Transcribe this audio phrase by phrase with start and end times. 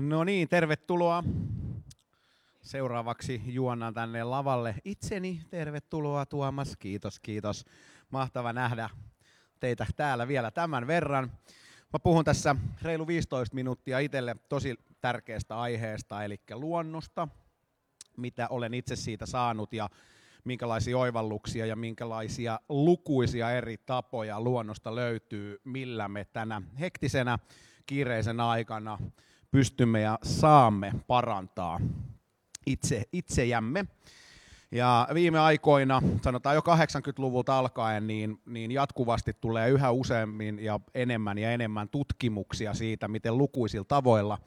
[0.00, 1.24] No niin, tervetuloa.
[2.62, 5.42] Seuraavaksi juonnan tänne lavalle itseni.
[5.50, 7.64] Tervetuloa Tuomas, kiitos, kiitos.
[8.10, 8.90] Mahtava nähdä
[9.60, 11.32] teitä täällä vielä tämän verran.
[11.92, 17.28] Mä puhun tässä reilu 15 minuuttia itselle tosi tärkeästä aiheesta, eli luonnosta,
[18.16, 19.90] mitä olen itse siitä saanut ja
[20.44, 27.38] minkälaisia oivalluksia ja minkälaisia lukuisia eri tapoja luonnosta löytyy, millä me tänä hektisenä
[27.86, 28.98] kiireisen aikana
[29.54, 31.80] pystymme ja saamme parantaa
[32.66, 33.86] itse, itsejämme.
[34.72, 41.38] Ja viime aikoina, sanotaan jo 80-luvulta alkaen, niin, niin jatkuvasti tulee yhä useammin ja enemmän
[41.38, 44.38] ja enemmän tutkimuksia siitä, miten lukuisilla tavoilla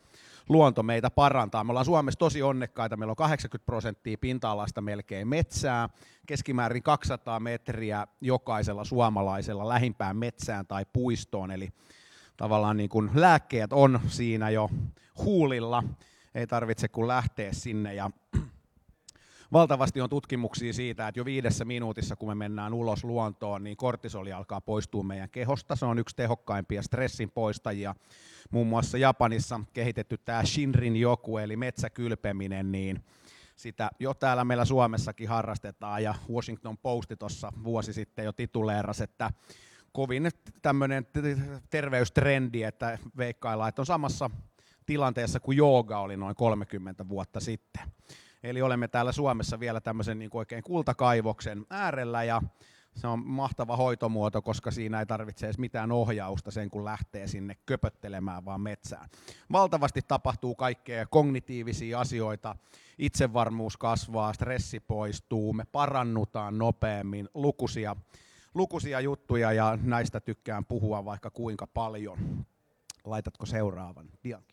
[0.50, 1.64] luonto meitä parantaa.
[1.64, 5.90] Me ollaan Suomessa tosi onnekkaita, meillä on 80 prosenttia pinta-alasta melkein metsää,
[6.26, 11.70] keskimäärin 200 metriä jokaisella suomalaisella lähimpään metsään tai puistoon, eli
[12.38, 14.70] tavallaan niin kuin lääkkeet on siinä jo
[15.18, 15.84] huulilla,
[16.36, 17.94] ei tarvitse kuin lähteä sinne.
[17.94, 18.12] Ja
[19.54, 24.34] valtavasti on tutkimuksia siitä, että jo viidessä minuutissa, kun me mennään ulos luontoon, niin kortisoli
[24.34, 25.76] alkaa poistua meidän kehosta.
[25.76, 27.96] Se on yksi tehokkaimpia stressin poistajia.
[28.52, 33.04] Muun muassa Japanissa kehitetty tämä Shinrin joku, eli metsäkylpeminen, niin
[33.56, 39.32] sitä jo täällä meillä Suomessakin harrastetaan, ja Washington Post tuossa vuosi sitten jo tituleerasi, että
[39.98, 40.30] kovin
[40.62, 41.08] tämmöinen
[41.70, 44.30] terveystrendi, että veikkaillaan, että on samassa
[44.86, 47.84] tilanteessa kuin jooga oli noin 30 vuotta sitten.
[48.44, 52.42] Eli olemme täällä Suomessa vielä tämmöisen niin oikein kultakaivoksen äärellä ja
[52.96, 57.56] se on mahtava hoitomuoto, koska siinä ei tarvitse edes mitään ohjausta sen, kun lähtee sinne
[57.66, 59.10] köpöttelemään vaan metsään.
[59.52, 62.56] Valtavasti tapahtuu kaikkea kognitiivisia asioita,
[62.98, 67.96] itsevarmuus kasvaa, stressi poistuu, me parannutaan nopeammin, lukuisia
[68.58, 72.46] lukuisia juttuja ja näistä tykkään puhua vaikka kuinka paljon.
[73.04, 74.44] Laitatko seuraavan dian?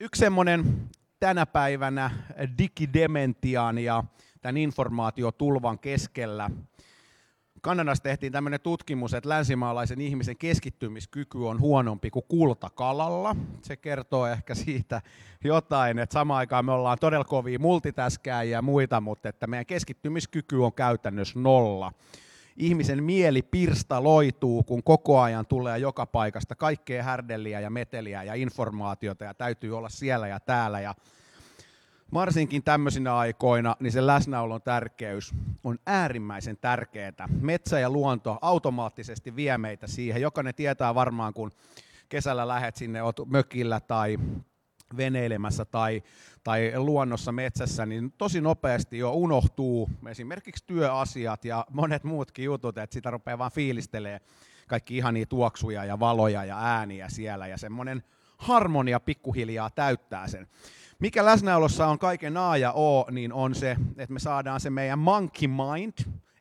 [0.00, 0.90] Yksi semmoinen
[1.20, 2.10] tänä päivänä
[2.58, 4.04] digidementian ja
[4.40, 6.50] tämän informaatiotulvan keskellä
[7.60, 13.36] Kanadassa tehtiin tämmöinen tutkimus, että länsimaalaisen ihmisen keskittymiskyky on huonompi kuin kultakalalla.
[13.62, 15.02] Se kertoo ehkä siitä
[15.44, 20.56] jotain, että samaan aikaan me ollaan todella kovia multitaskääjiä ja muita, mutta että meidän keskittymiskyky
[20.56, 21.92] on käytännössä nolla.
[22.56, 29.24] Ihmisen mieli pirstaloituu, kun koko ajan tulee joka paikasta kaikkea härdelliä ja meteliä ja informaatiota
[29.24, 30.80] ja täytyy olla siellä ja täällä.
[30.80, 30.94] Ja
[32.14, 37.28] varsinkin tämmöisinä aikoina, niin se läsnäolon tärkeys on äärimmäisen tärkeää.
[37.40, 40.22] Metsä ja luonto automaattisesti vie meitä siihen.
[40.22, 41.50] Jokainen tietää varmaan, kun
[42.08, 44.18] kesällä lähet sinne, oot mökillä tai
[44.96, 46.02] veneilemässä tai,
[46.44, 52.94] tai luonnossa metsässä, niin tosi nopeasti jo unohtuu esimerkiksi työasiat ja monet muutkin jutut, että
[52.94, 54.20] sitä rupeaa vaan fiilistelee
[54.66, 58.02] kaikki ihania tuoksuja ja valoja ja ääniä siellä ja semmoinen
[58.38, 60.46] harmonia pikkuhiljaa täyttää sen.
[60.98, 64.98] Mikä läsnäolossa on kaiken A ja O, niin on se, että me saadaan se meidän
[64.98, 65.92] monkey mind,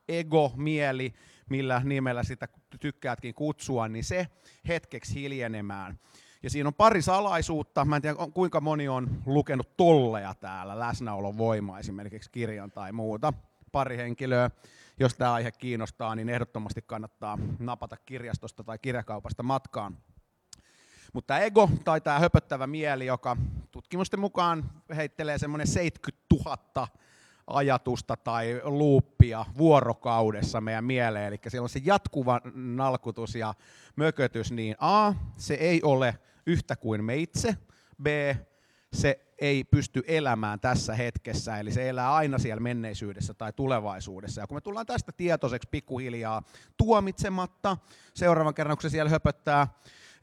[0.08, 1.14] ego, mieli,
[1.50, 2.48] millä nimellä sitä
[2.80, 4.28] tykkäätkin kutsua, niin se
[4.68, 6.00] hetkeksi hiljenemään.
[6.44, 7.86] Ja siinä on pari salaisuutta.
[7.86, 13.34] Mä en tiedä, kuinka moni on lukenut tolleja täällä, läsnäolon voima esimerkiksi kirjan tai muuta.
[13.72, 14.52] Pari henkilöä.
[15.00, 19.98] Jos tämä aihe kiinnostaa, niin ehdottomasti kannattaa napata kirjastosta tai kirjakaupasta matkaan.
[21.18, 23.38] Mutta ego tai tämä höpöttävä mieli, joka
[23.72, 26.88] tutkimusten mukaan heittelee semmoinen 70 000
[27.48, 31.28] ajatusta tai luuppia vuorokaudessa meidän mieleen.
[31.28, 33.54] Eli siellä on se jatkuva nalkutus ja
[33.96, 37.58] mökötys, niin A, se ei ole yhtä kuin me itse,
[38.04, 38.08] B,
[38.94, 44.42] se ei pysty elämään tässä hetkessä, eli se elää aina siellä menneisyydessä tai tulevaisuudessa.
[44.42, 46.44] Ja kun me tullaan tästä tietoiseksi pikkuhiljaa
[46.78, 47.78] tuomitsematta,
[48.14, 49.68] seuraavan kerran kun se siellä höpöttää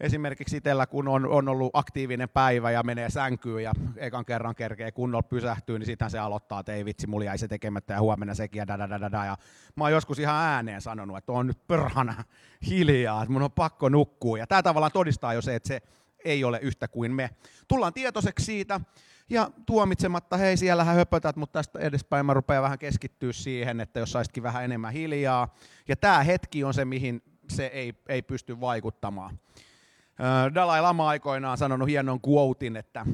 [0.01, 4.93] esimerkiksi itsellä, kun on, on ollut aktiivinen päivä ja menee sänkyyn ja ekan kerran kerkee
[4.93, 8.35] kunnolla pysähtyy, niin sitten se aloittaa, että ei vitsi, mulla jäi se tekemättä ja huomenna
[8.35, 9.37] sekin ja da, da, da, da, ja
[9.77, 12.25] mä oon joskus ihan ääneen sanonut, että on nyt perhana
[12.69, 14.39] hiljaa, että mun on pakko nukkua.
[14.39, 15.83] Ja tämä tavallaan todistaa jo se, että se
[16.25, 17.31] ei ole yhtä kuin me.
[17.69, 18.81] Tullaan tietoiseksi siitä,
[19.31, 24.13] ja tuomitsematta, hei siellähän höpötät, mutta tästä edespäin mä rupean vähän keskittyä siihen, että jos
[24.13, 25.55] saisikin vähän enemmän hiljaa.
[25.89, 29.39] Ja tämä hetki on se, mihin se ei, ei pysty vaikuttamaan.
[30.55, 33.07] Dalai Lama aikoinaan on sanonut hienon quotein, että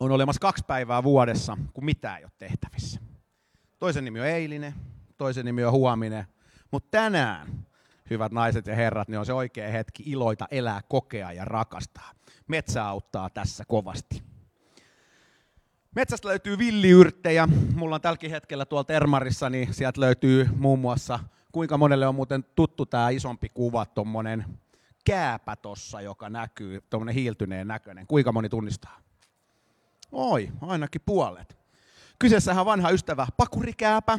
[0.00, 3.00] on olemassa kaksi päivää vuodessa, kun mitään ei ole tehtävissä.
[3.78, 4.74] Toisen nimi on eilinen,
[5.18, 6.26] toisen nimi on huominen,
[6.70, 7.48] mutta tänään,
[8.10, 12.10] hyvät naiset ja herrat, niin on se oikea hetki iloita, elää, kokea ja rakastaa.
[12.48, 14.22] Metsä auttaa tässä kovasti.
[15.94, 17.48] Metsästä löytyy villiyrttejä.
[17.74, 21.18] Mulla on tälläkin hetkellä tuolla Termarissa, niin sieltä löytyy muun muassa,
[21.52, 24.44] kuinka monelle on muuten tuttu tämä isompi kuva, tuommoinen
[25.04, 28.06] kääpä tossa, joka näkyy, tuommoinen hiiltyneen näköinen.
[28.06, 28.98] Kuinka moni tunnistaa?
[30.12, 31.60] Oi, ainakin puolet.
[32.18, 34.18] Kyseessähän on vanha ystävä pakurikääpä,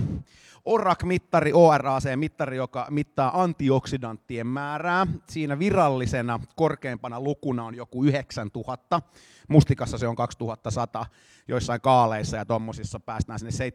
[0.65, 5.07] ORAC-mittari, ORAC-mittari, joka mittaa antioksidanttien määrää.
[5.29, 9.01] Siinä virallisena korkeimpana lukuna on joku 9000.
[9.47, 11.05] Mustikassa se on 2100,
[11.47, 13.69] joissain kaaleissa ja tuommoisissa päästään sinne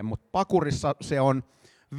[0.00, 1.44] 7-9 mutta pakurissa se on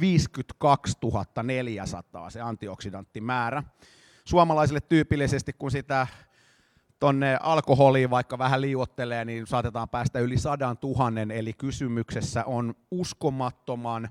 [0.00, 0.96] 52
[1.42, 3.62] 400 se antioksidanttimäärä.
[4.24, 6.06] Suomalaisille tyypillisesti, kun sitä
[6.98, 14.08] tonne alkoholiin vaikka vähän liuottelee, niin saatetaan päästä yli sadan tuhannen, eli kysymyksessä on uskomattoman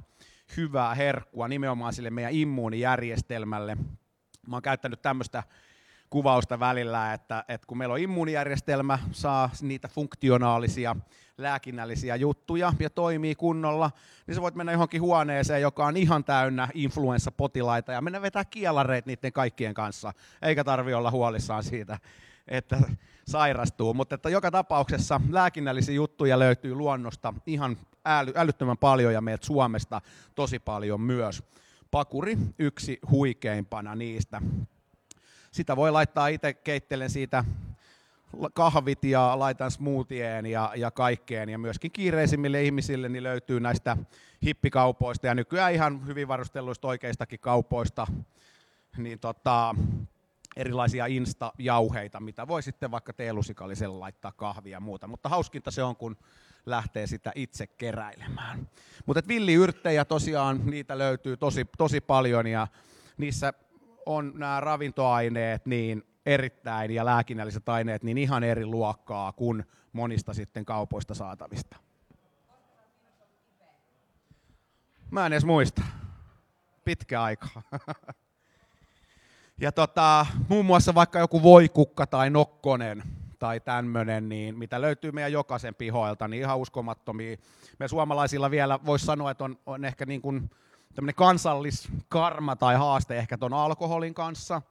[0.57, 3.77] hyvää herkkua nimenomaan sille meidän immuunijärjestelmälle.
[4.47, 5.43] Mä oon käyttänyt tämmöistä
[6.09, 10.95] kuvausta välillä, että, että kun meillä on immuunijärjestelmä, saa niitä funktionaalisia
[11.37, 13.91] lääkinnällisiä juttuja ja toimii kunnolla,
[14.27, 19.05] niin sä voit mennä johonkin huoneeseen, joka on ihan täynnä influenssapotilaita ja mennä vetää kielareet
[19.05, 21.99] niiden kaikkien kanssa, eikä tarvi olla huolissaan siitä,
[22.47, 22.77] että
[23.27, 23.93] sairastuu.
[23.93, 30.01] Mutta että joka tapauksessa lääkinnällisiä juttuja löytyy luonnosta ihan äly, älyttömän paljon ja meiltä Suomesta
[30.35, 31.43] tosi paljon myös.
[31.91, 34.41] Pakuri yksi huikeimpana niistä.
[35.51, 37.43] Sitä voi laittaa itse keittelen siitä
[38.53, 41.49] kahvit ja laitan smoothien ja, ja kaikkeen.
[41.49, 43.97] Ja myöskin kiireisimmille ihmisille niin löytyy näistä
[44.45, 48.07] hippikaupoista ja nykyään ihan hyvin varustelluista oikeistakin kaupoista
[48.97, 49.75] niin tota,
[50.55, 55.07] erilaisia insta-jauheita, mitä voi sitten vaikka teelusikalliselle laittaa kahvia ja muuta.
[55.07, 56.17] Mutta hauskinta se on, kun
[56.65, 58.69] lähtee sitä itse keräilemään.
[59.05, 62.67] Mutta villiyrttejä tosiaan, niitä löytyy tosi, tosi paljon ja
[63.17, 63.53] niissä
[64.07, 70.65] on nämä ravintoaineet niin erittäin ja lääkinnälliset aineet niin ihan eri luokkaa kuin monista sitten
[70.65, 71.77] kaupoista saatavista.
[75.11, 75.81] Mä en edes muista.
[76.85, 77.47] Pitkä aika.
[79.61, 83.03] Ja tota, muun muassa vaikka joku voikukka tai nokkonen
[83.39, 87.37] tai tämmöinen, niin mitä löytyy meidän jokaisen pihoilta, niin ihan uskomattomia.
[87.79, 90.49] Me suomalaisilla vielä voisi sanoa, että on, on ehkä niin kuin
[90.95, 94.61] tämmöinen kansalliskarma tai haaste ehkä ton alkoholin kanssa.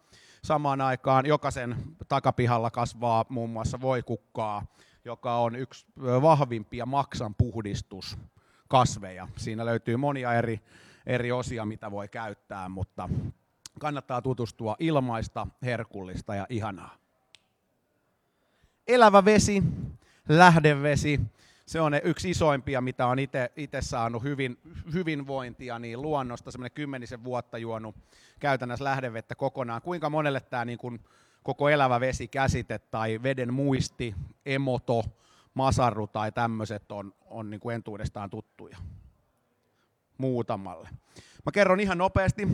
[0.43, 1.77] Samaan aikaan jokaisen
[2.09, 4.67] takapihalla kasvaa muun muassa voikukkaa,
[5.05, 9.29] joka on yksi vahvimpia maksan puhdistuskasveja.
[9.37, 10.61] Siinä löytyy monia eri,
[11.07, 13.09] eri osia, mitä voi käyttää, mutta
[13.81, 16.97] kannattaa tutustua ilmaista, herkullista ja ihanaa.
[18.87, 19.63] Elävä vesi,
[20.29, 21.21] lähdevesi,
[21.67, 23.19] se on yksi isoimpia, mitä on
[23.57, 24.59] itse saanut hyvin,
[24.93, 27.97] hyvinvointia niin luonnosta, semmoinen kymmenisen vuotta juonut
[28.41, 29.83] käytännössä lähdevettä kokonaan.
[29.83, 31.01] Kuinka monelle tämä niin kuin
[31.43, 34.15] koko elävä vesi käsite tai veden muisti,
[34.47, 35.05] emoto,
[35.55, 38.77] masaru tai tämmöiset on, on niin kuin entuudestaan tuttuja
[40.19, 40.89] muutamalle.
[41.47, 42.49] Mä kerron ihan nopeasti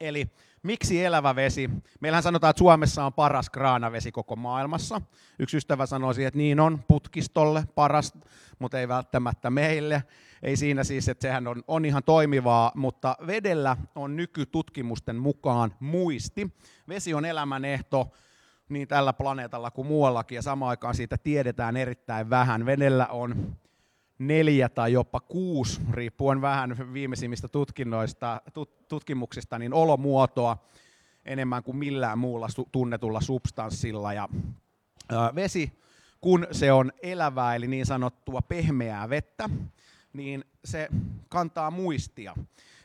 [0.00, 0.30] Eli
[0.62, 1.70] miksi elävä vesi?
[2.00, 5.00] Meillähän sanotaan, että Suomessa on paras kraanavesi koko maailmassa.
[5.38, 8.12] Yksi ystävä sanoisi, että niin on putkistolle paras,
[8.58, 10.02] mutta ei välttämättä meille.
[10.42, 16.50] Ei siinä siis, että sehän on, on ihan toimivaa, mutta vedellä on nykytutkimusten mukaan muisti.
[16.88, 18.12] Vesi on elämän ehto
[18.68, 22.66] niin tällä planeetalla kuin muuallakin, ja samaan aikaan siitä tiedetään erittäin vähän.
[22.66, 23.56] Vedellä on
[24.18, 30.58] neljä tai jopa kuusi, riippuen vähän viimeisimmistä tutkinnoista, tut, tutkimuksista, niin olomuotoa
[31.24, 34.12] enemmän kuin millään muulla su, tunnetulla substanssilla.
[34.12, 34.28] Ja,
[35.08, 35.72] ää, vesi,
[36.20, 39.50] kun se on elävää, eli niin sanottua pehmeää vettä,
[40.12, 40.88] niin se
[41.28, 42.34] kantaa muistia.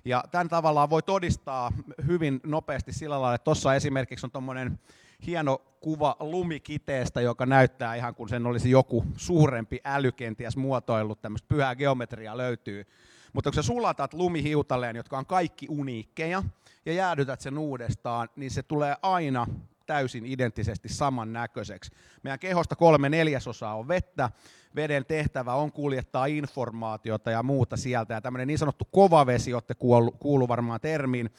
[0.06, 1.72] Ja tämän tavallaan voi todistaa
[2.08, 4.80] hyvin nopeasti sillä lailla, että tuossa esimerkiksi on tuommoinen
[5.26, 11.48] hieno kuva lumikiteestä, joka näyttää ihan kuin sen olisi joku suurempi äly kenties muotoillut, tämmöistä
[11.48, 12.86] pyhää geometriaa löytyy.
[13.34, 16.44] Mutta kun sä sulatat lumihiutaleen, jotka on kaikki uniikkeja,
[16.86, 19.48] ja jäädytät sen uudestaan, niin se tulee aina
[19.86, 21.92] täysin identtisesti samannäköiseksi.
[22.24, 24.30] Meidän kehosta kolme neljäsosaa on vettä,
[24.76, 29.76] veden tehtävä on kuljettaa informaatiota ja muuta sieltä, ja tämmöinen niin sanottu kovavesi, olette
[30.20, 31.30] kuullut varmaan termiin,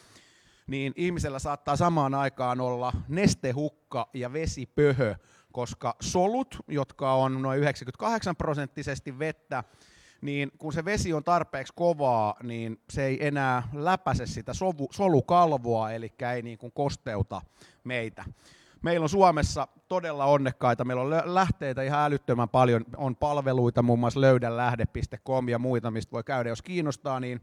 [0.66, 5.14] niin ihmisellä saattaa samaan aikaan olla nestehukka ja vesipöhö,
[5.52, 9.64] koska solut, jotka on noin 98 prosenttisesti vettä,
[10.20, 15.92] niin kun se vesi on tarpeeksi kovaa, niin se ei enää läpäise sitä sovu, solukalvoa,
[15.92, 17.42] eli ei niin kuin kosteuta
[17.84, 18.24] meitä.
[18.82, 24.20] Meillä on Suomessa todella onnekkaita, meillä on lähteitä ihan älyttömän paljon, on palveluita, muun muassa
[24.20, 27.40] löydänlähde.com ja muita, mistä voi käydä, jos kiinnostaa, niin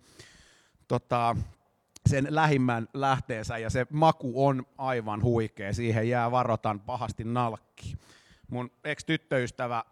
[0.87, 1.35] tota,
[2.09, 5.73] sen lähimmän lähteensä ja se maku on aivan huikea.
[5.73, 7.95] Siihen jää varotan pahasti nalkki.
[8.49, 9.83] Mun ex-tyttöystävä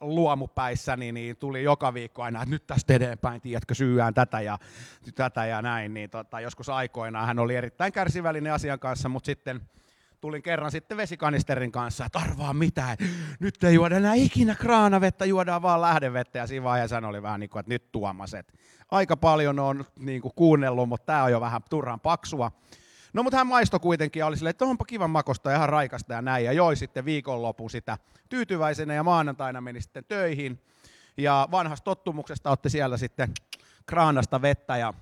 [0.00, 4.58] luomupäissäni, niin tuli joka viikko aina, että nyt tästä eteenpäin, tiedätkö, syyään tätä ja
[5.14, 5.94] tätä ja näin.
[5.94, 9.60] Niin tota, joskus aikoinaan hän oli erittäin kärsivällinen asian kanssa, mutta sitten
[10.22, 13.04] tulin kerran sitten vesikanisterin kanssa, että arvaa mitä, että
[13.40, 16.38] nyt ei juoda enää ikinä kraanavettä, juodaan vaan lähdevettä.
[16.38, 18.52] Ja siinä vaiheessa oli vähän niin kuin, että nyt Tuomas, että
[18.90, 22.52] aika paljon on niin kuin kuunnellut, mutta tämä on jo vähän turhan paksua.
[23.12, 26.12] No mutta hän maistoi kuitenkin ja oli silleen, että onpa kivan makosta ja ihan raikasta
[26.12, 26.44] ja näin.
[26.44, 27.98] Ja joi sitten viikonlopun sitä
[28.28, 30.60] tyytyväisenä ja maanantaina meni sitten töihin.
[31.16, 33.32] Ja vanhasta tottumuksesta otti siellä sitten
[33.86, 34.94] kraanasta vettä ja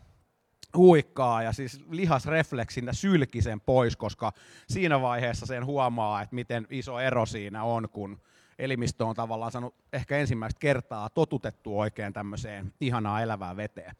[0.76, 4.32] huikkaa ja siis lihasrefleksinä sylki sen pois, koska
[4.68, 8.20] siinä vaiheessa sen huomaa, että miten iso ero siinä on, kun
[8.58, 13.96] elimistö on tavallaan saanut ehkä ensimmäistä kertaa totutettu oikein tämmöiseen ihanaa elävään veteen.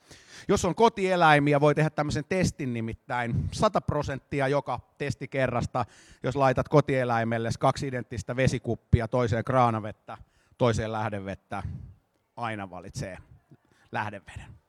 [0.48, 5.84] Jos on kotieläimiä, voi tehdä tämmöisen testin nimittäin 100 prosenttia joka testikerrasta,
[6.22, 10.18] jos laitat kotieläimelle kaksi identtistä vesikuppia, toiseen kraanavettä,
[10.58, 11.62] toiseen lähdevettä,
[12.36, 13.18] aina valitsee
[13.92, 14.60] lähdeveden.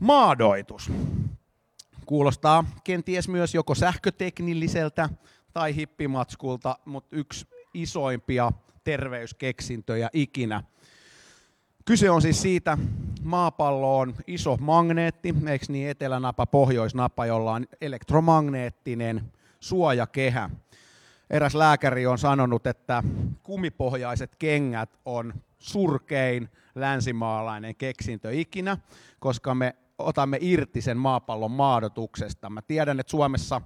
[0.00, 0.92] Maadoitus.
[2.06, 5.08] Kuulostaa kenties myös joko sähköteknilliseltä
[5.52, 8.52] tai hippimatskulta, mutta yksi isoimpia
[8.84, 10.62] terveyskeksintöjä ikinä.
[11.84, 12.78] Kyse on siis siitä,
[13.22, 20.50] maapallo on iso magneetti, eikö niin etelänapa, pohjoisnapa, jolla on elektromagneettinen suojakehä.
[21.30, 23.02] Eräs lääkäri on sanonut, että
[23.42, 28.78] kumipohjaiset kengät on surkein länsimaalainen keksintö ikinä,
[29.18, 32.50] koska me otamme irti sen maapallon maadotuksesta.
[32.50, 33.60] Mä tiedän, että Suomessa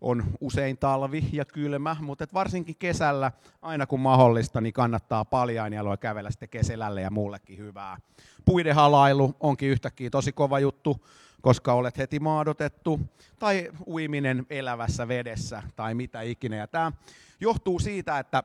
[0.00, 6.30] on usein talvi ja kylmä, mutta varsinkin kesällä, aina kun mahdollista, niin kannattaa paljainjaloja kävellä
[6.30, 7.96] sitten keselälle ja muullekin hyvää.
[8.44, 11.06] Puiden halailu onkin yhtäkkiä tosi kova juttu,
[11.42, 13.00] koska olet heti maadotettu,
[13.38, 16.56] tai uiminen elävässä vedessä, tai mitä ikinä.
[16.56, 16.92] Ja tämä
[17.40, 18.42] johtuu siitä, että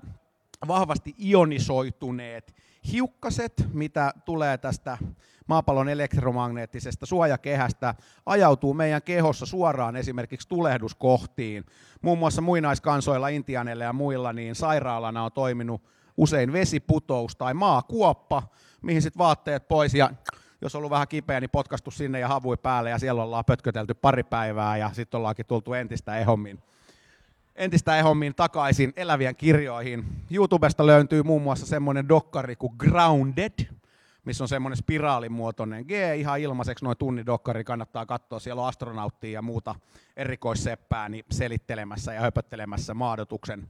[0.68, 2.56] vahvasti ionisoituneet
[2.92, 4.98] hiukkaset, mitä tulee tästä
[5.48, 11.66] maapallon elektromagneettisesta suojakehästä, ajautuu meidän kehossa suoraan esimerkiksi tulehduskohtiin.
[12.02, 15.82] Muun muassa muinaiskansoilla, intianeilla ja muilla, niin sairaalana on toiminut
[16.18, 18.44] usein vesiputous tai maakuoppa,
[18.82, 20.10] mihin sitten vaatteet pois ja
[20.62, 23.94] jos on ollut vähän kipeä, niin potkastu sinne ja havui päälle ja siellä ollaan pötkötelty
[23.94, 26.64] pari päivää ja sitten ollaankin tultu entistä ehommin
[27.60, 30.06] entistä ehommin takaisin elävien kirjoihin.
[30.32, 33.66] YouTubesta löytyy muun muassa semmoinen dokkari kuin Grounded,
[34.26, 39.32] missä on semmoinen spiraalimuotoinen G, ihan ilmaiseksi noin tunnin dokkari, kannattaa katsoa, siellä on astronauttia
[39.32, 39.76] ja muuta
[40.18, 43.68] erikoisseppää niin selittelemässä ja höpöttelemässä maadotuksen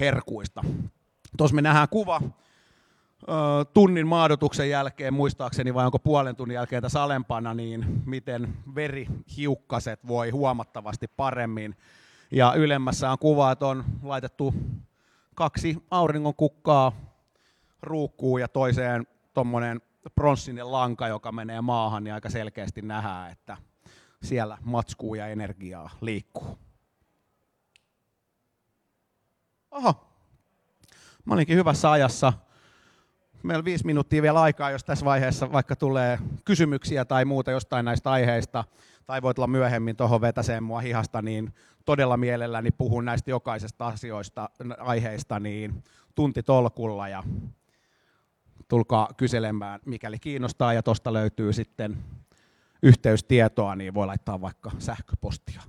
[0.00, 0.64] herkuista.
[1.36, 2.20] Tuossa me nähdään kuva
[3.74, 10.30] tunnin maadotuksen jälkeen, muistaakseni vai onko puolen tunnin jälkeen tässä alempana, niin miten verihiukkaset voi
[10.30, 11.76] huomattavasti paremmin
[12.30, 14.54] ja ylemmässä on kuva, että on laitettu
[15.34, 16.92] kaksi auringon kukkaa
[17.82, 19.80] ruukkuun ja toiseen tuommoinen
[20.14, 23.56] pronssinen lanka, joka menee maahan, niin aika selkeästi nähdään, että
[24.22, 26.58] siellä matskuu ja energiaa liikkuu.
[29.70, 30.06] Oho,
[31.24, 32.32] mä olinkin hyvässä ajassa.
[33.42, 37.84] Meillä on viisi minuuttia vielä aikaa, jos tässä vaiheessa vaikka tulee kysymyksiä tai muuta jostain
[37.84, 38.64] näistä aiheista,
[39.06, 41.54] tai voit olla myöhemmin tuohon vetäseen mua hihasta, niin
[41.90, 47.22] todella mielelläni puhun näistä jokaisesta asioista, aiheista niin tunti tolkulla ja
[48.68, 51.96] tulkaa kyselemään, mikäli kiinnostaa ja tuosta löytyy sitten
[52.82, 55.62] yhteystietoa, niin voi laittaa vaikka sähköpostia.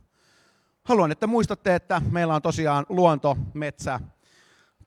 [0.83, 3.99] Haluan, että muistatte, että meillä on tosiaan luonto, metsä,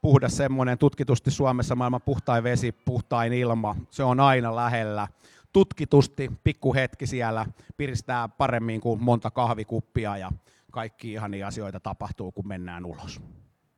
[0.01, 5.09] puhdas semmoinen, tutkitusti Suomessa maailman puhtain vesi, puhtain ilma, se on aina lähellä.
[5.53, 10.33] Tutkitusti pikkuhetki siellä piristää paremmin kuin monta kahvikuppia ja
[10.75, 13.21] kaikki ihania asioita tapahtuu, kun mennään ulos.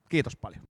[0.08, 0.62] Kiitos paljon.